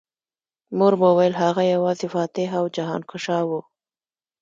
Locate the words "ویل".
1.17-1.33